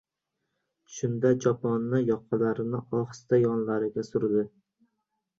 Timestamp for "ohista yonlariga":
3.01-4.05